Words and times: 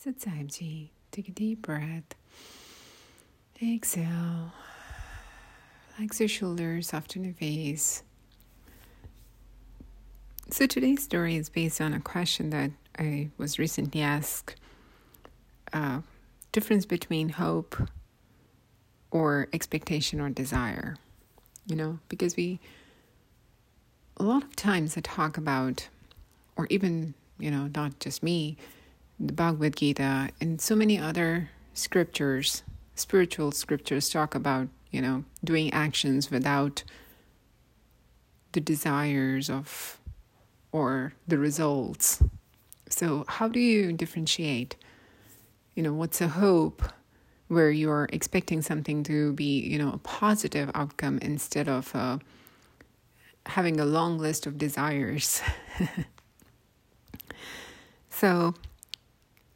Sit 0.00 0.20
Saimji. 0.20 0.90
Take 1.10 1.28
a 1.28 1.32
deep 1.32 1.62
breath. 1.62 2.14
Exhale. 3.60 4.52
Relax 5.96 6.20
your 6.20 6.28
shoulders, 6.28 6.86
soften 6.86 7.24
your 7.24 7.34
face. 7.34 8.04
So 10.50 10.68
today's 10.68 11.02
story 11.02 11.34
is 11.34 11.48
based 11.48 11.80
on 11.80 11.94
a 11.94 11.98
question 11.98 12.50
that 12.50 12.70
I 12.96 13.30
was 13.38 13.58
recently 13.58 14.00
asked. 14.00 14.54
Uh, 15.72 16.02
difference 16.52 16.86
between 16.86 17.30
hope 17.30 17.76
or 19.10 19.48
expectation 19.52 20.20
or 20.20 20.30
desire. 20.30 20.96
You 21.66 21.74
know, 21.74 21.98
because 22.08 22.36
we 22.36 22.60
a 24.16 24.22
lot 24.22 24.44
of 24.44 24.54
times 24.54 24.96
I 24.96 25.00
talk 25.00 25.36
about, 25.36 25.88
or 26.54 26.68
even 26.70 27.14
you 27.40 27.50
know, 27.50 27.68
not 27.74 27.98
just 27.98 28.22
me 28.22 28.56
the 29.18 29.32
Bhagavad 29.32 29.76
Gita 29.76 30.30
and 30.40 30.60
so 30.60 30.76
many 30.76 30.98
other 30.98 31.50
scriptures, 31.74 32.62
spiritual 32.94 33.52
scriptures 33.52 34.08
talk 34.08 34.34
about, 34.34 34.68
you 34.90 35.00
know, 35.00 35.24
doing 35.42 35.72
actions 35.72 36.30
without 36.30 36.84
the 38.52 38.60
desires 38.60 39.50
of 39.50 39.98
or 40.72 41.12
the 41.26 41.38
results. 41.38 42.22
So, 42.88 43.24
how 43.28 43.48
do 43.48 43.60
you 43.60 43.92
differentiate? 43.92 44.76
You 45.74 45.82
know, 45.82 45.92
what's 45.92 46.20
a 46.20 46.28
hope 46.28 46.82
where 47.48 47.70
you're 47.70 48.08
expecting 48.12 48.62
something 48.62 49.02
to 49.04 49.32
be, 49.32 49.60
you 49.60 49.78
know, 49.78 49.92
a 49.92 49.98
positive 49.98 50.70
outcome 50.74 51.18
instead 51.22 51.68
of 51.68 51.94
uh, 51.94 52.18
having 53.46 53.80
a 53.80 53.84
long 53.84 54.18
list 54.18 54.46
of 54.46 54.58
desires? 54.58 55.40
so, 58.10 58.54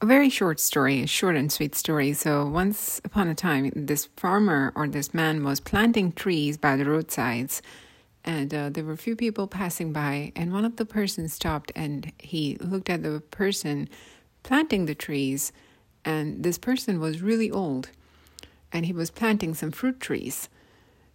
a 0.00 0.06
very 0.06 0.30
short 0.30 0.58
story, 0.58 1.02
a 1.02 1.06
short 1.06 1.36
and 1.36 1.52
sweet 1.52 1.74
story. 1.74 2.14
So, 2.14 2.46
once 2.46 3.00
upon 3.04 3.28
a 3.28 3.34
time, 3.34 3.70
this 3.74 4.06
farmer 4.16 4.72
or 4.74 4.88
this 4.88 5.12
man 5.12 5.44
was 5.44 5.60
planting 5.60 6.12
trees 6.12 6.56
by 6.56 6.76
the 6.76 6.86
roadsides, 6.86 7.60
and 8.24 8.52
uh, 8.54 8.70
there 8.70 8.84
were 8.84 8.94
a 8.94 8.98
few 8.98 9.14
people 9.14 9.46
passing 9.46 9.92
by. 9.92 10.32
And 10.34 10.52
one 10.52 10.64
of 10.64 10.76
the 10.76 10.86
persons 10.86 11.34
stopped 11.34 11.70
and 11.74 12.12
he 12.18 12.56
looked 12.60 12.88
at 12.88 13.02
the 13.02 13.20
person 13.30 13.88
planting 14.42 14.86
the 14.86 14.94
trees, 14.94 15.52
and 16.02 16.42
this 16.42 16.56
person 16.56 16.98
was 16.98 17.20
really 17.20 17.50
old, 17.50 17.90
and 18.72 18.86
he 18.86 18.94
was 18.94 19.10
planting 19.10 19.54
some 19.54 19.70
fruit 19.70 20.00
trees. 20.00 20.48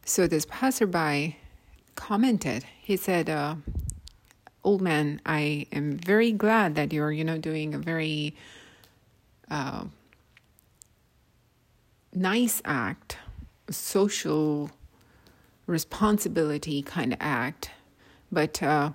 So, 0.06 0.28
this 0.28 0.46
passerby 0.48 1.38
commented, 1.96 2.66
he 2.80 2.98
said, 2.98 3.31
uh, 3.31 3.56
Old 4.64 4.81
man, 4.81 5.22
I 5.26 5.66
am 5.72 5.98
very 5.98 6.31
glad 6.31 6.76
that 6.76 6.94
you're, 6.94 7.12
you 7.12 7.24
know, 7.24 7.38
doing 7.40 7.74
a 7.74 7.80
very 7.80 8.36
uh, 9.50 9.86
nice 12.14 12.62
act, 12.66 13.18
social 13.70 14.72
responsibility 15.68 16.82
kind 16.82 17.14
of 17.14 17.18
act, 17.22 17.72
but 18.32 18.62
uh, 18.62 18.92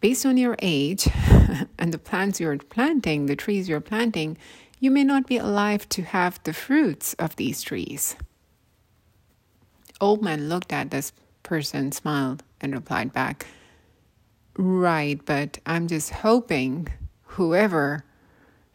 based 0.00 0.26
on 0.26 0.36
your 0.36 0.56
age 0.60 1.08
and 1.78 1.92
the 1.92 1.98
plants 1.98 2.40
you're 2.40 2.58
planting, 2.58 3.26
the 3.26 3.36
trees 3.36 3.68
you're 3.68 3.80
planting, 3.80 4.36
you 4.80 4.90
may 4.90 5.04
not 5.04 5.26
be 5.26 5.36
alive 5.36 5.88
to 5.90 6.02
have 6.02 6.42
the 6.42 6.52
fruits 6.52 7.14
of 7.14 7.36
these 7.36 7.62
trees. 7.62 8.16
Old 10.00 10.22
man 10.22 10.48
looked 10.48 10.72
at 10.72 10.90
this 10.90 11.12
person, 11.44 11.92
smiled, 11.92 12.42
and 12.60 12.74
replied 12.74 13.12
back, 13.12 13.46
Right, 14.56 15.24
but 15.24 15.58
I'm 15.64 15.86
just 15.86 16.10
hoping 16.10 16.88
whoever 17.22 18.04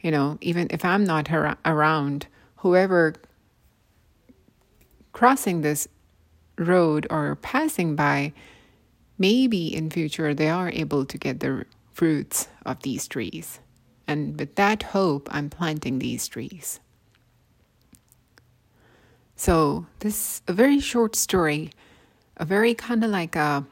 you 0.01 0.11
know, 0.11 0.37
even 0.41 0.67
if 0.69 0.85
I'm 0.85 1.03
not 1.03 1.29
around, 1.65 2.27
whoever 2.57 3.13
crossing 5.11 5.61
this 5.61 5.87
road 6.57 7.07
or 7.09 7.35
passing 7.37 7.95
by, 7.95 8.33
maybe 9.17 9.73
in 9.73 9.89
future 9.89 10.33
they 10.33 10.49
are 10.49 10.69
able 10.69 11.05
to 11.05 11.17
get 11.17 11.39
the 11.39 11.65
fruits 11.91 12.47
of 12.65 12.81
these 12.83 13.07
trees. 13.07 13.59
And 14.07 14.39
with 14.39 14.55
that 14.55 14.83
hope, 14.83 15.27
I'm 15.31 15.49
planting 15.49 15.99
these 15.99 16.27
trees. 16.27 16.79
So 19.35 19.85
this 19.99 20.41
a 20.47 20.53
very 20.53 20.79
short 20.79 21.15
story, 21.15 21.71
a 22.37 22.45
very 22.45 22.73
kind 22.73 23.03
of 23.03 23.11
like 23.11 23.35
a 23.35 23.65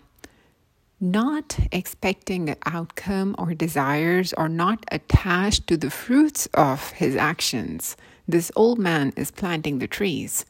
not 1.00 1.58
expecting 1.72 2.50
an 2.50 2.58
outcome 2.66 3.36
or 3.38 3.54
desires 3.54 4.34
or 4.34 4.48
not 4.48 4.86
attached 4.92 5.68
to 5.68 5.78
the 5.78 5.90
fruits 5.90 6.48
of 6.54 6.92
his 6.92 7.16
actions. 7.16 7.98
This 8.28 8.52
old 8.56 8.80
man 8.80 9.14
is 9.16 9.32
planting 9.32 9.80
the 9.80 9.88
trees. 9.88 10.46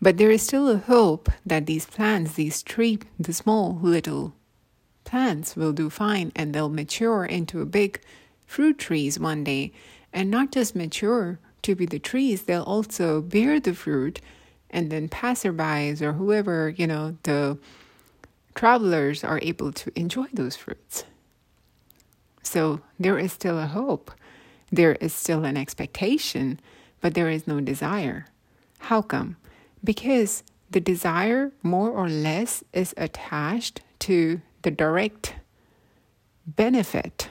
But 0.00 0.16
there 0.16 0.30
is 0.30 0.42
still 0.42 0.68
a 0.68 0.78
hope 0.78 1.30
that 1.46 1.66
these 1.66 1.86
plants, 1.86 2.34
these 2.34 2.62
tree, 2.62 2.98
the 3.18 3.32
small 3.32 3.78
little 3.80 4.34
plants 5.04 5.54
will 5.56 5.72
do 5.72 5.90
fine 5.90 6.32
and 6.34 6.54
they'll 6.54 6.68
mature 6.68 7.24
into 7.24 7.64
big 7.64 8.00
fruit 8.46 8.78
trees 8.78 9.18
one 9.18 9.44
day 9.44 9.72
and 10.12 10.30
not 10.30 10.52
just 10.52 10.76
mature 10.76 11.38
to 11.62 11.74
be 11.74 11.86
the 11.86 11.98
trees, 11.98 12.42
they'll 12.42 12.62
also 12.62 13.20
bear 13.20 13.58
the 13.58 13.74
fruit 13.74 14.20
and 14.70 14.90
then 14.90 15.08
passerbys 15.08 16.00
or 16.00 16.12
whoever, 16.12 16.70
you 16.76 16.86
know, 16.86 17.16
the 17.22 17.58
travelers 18.54 19.24
are 19.24 19.40
able 19.42 19.72
to 19.72 19.98
enjoy 19.98 20.26
those 20.32 20.56
fruits. 20.56 21.04
So 22.42 22.80
there 22.98 23.18
is 23.18 23.32
still 23.32 23.58
a 23.58 23.66
hope, 23.66 24.12
there 24.70 24.94
is 24.94 25.12
still 25.12 25.44
an 25.44 25.56
expectation, 25.56 26.60
but 27.00 27.14
there 27.14 27.30
is 27.30 27.46
no 27.46 27.60
desire. 27.60 28.26
How 28.78 29.02
come? 29.02 29.36
Because 29.82 30.42
the 30.70 30.80
desire, 30.80 31.52
more 31.62 31.90
or 31.90 32.08
less, 32.08 32.64
is 32.72 32.94
attached 32.96 33.80
to 34.00 34.40
the 34.62 34.70
direct 34.70 35.34
benefit, 36.46 37.30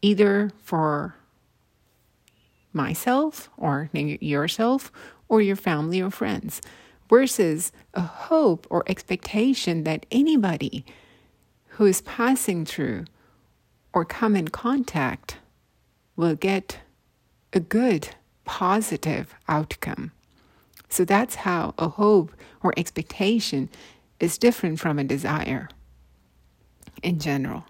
either 0.00 0.50
for 0.62 1.16
myself 2.72 3.50
or 3.56 3.90
yourself 3.92 4.90
or 5.28 5.40
your 5.40 5.56
family 5.56 6.00
or 6.00 6.10
friends 6.10 6.60
versus 7.12 7.72
a 7.92 8.00
hope 8.00 8.66
or 8.70 8.82
expectation 8.86 9.84
that 9.84 10.06
anybody 10.10 10.82
who 11.74 11.84
is 11.84 12.00
passing 12.00 12.64
through 12.64 13.04
or 13.92 14.02
come 14.02 14.34
in 14.34 14.48
contact 14.48 15.36
will 16.16 16.34
get 16.34 16.78
a 17.52 17.60
good, 17.60 18.08
positive 18.46 19.34
outcome. 19.46 20.10
So 20.88 21.04
that's 21.04 21.34
how 21.34 21.74
a 21.76 21.90
hope 21.90 22.32
or 22.62 22.72
expectation 22.78 23.68
is 24.18 24.38
different 24.38 24.80
from 24.80 24.98
a 24.98 25.04
desire 25.04 25.68
in 27.02 27.18
general. 27.18 27.66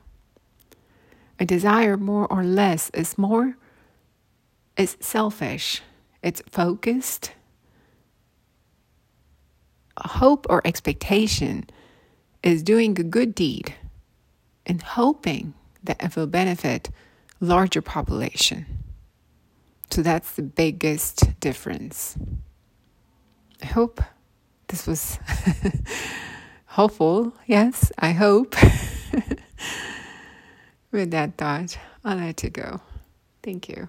A 1.40 1.44
desire, 1.44 1.96
more 1.96 2.28
or 2.32 2.44
less, 2.44 2.90
is 2.90 3.18
more 3.18 3.56
is 4.76 4.96
selfish. 5.00 5.82
It's 6.22 6.42
focused 6.48 7.32
hope 9.98 10.46
or 10.48 10.66
expectation 10.66 11.66
is 12.42 12.62
doing 12.62 12.98
a 12.98 13.04
good 13.04 13.34
deed 13.34 13.74
and 14.66 14.82
hoping 14.82 15.54
that 15.84 16.02
it 16.02 16.16
will 16.16 16.26
benefit 16.26 16.90
larger 17.40 17.82
population. 17.82 18.66
So 19.90 20.02
that's 20.02 20.32
the 20.32 20.42
biggest 20.42 21.38
difference. 21.40 22.16
I 23.62 23.66
hope 23.66 24.00
this 24.68 24.86
was 24.86 25.18
helpful. 26.66 27.34
Yes, 27.46 27.92
I 27.98 28.12
hope. 28.12 28.54
With 30.90 31.10
that 31.10 31.36
thought, 31.36 31.76
I'll 32.04 32.16
let 32.16 32.42
you 32.42 32.50
go. 32.50 32.80
Thank 33.42 33.68
you. 33.68 33.88